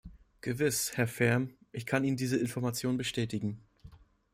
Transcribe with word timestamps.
Gewiss, 0.41 0.93
Herr 0.97 1.05
Färm, 1.07 1.51
ich 1.71 1.85
kann 1.85 2.03
Ihnen 2.03 2.17
diese 2.17 2.35
Informationen 2.35 2.97
bestätigen. 2.97 3.61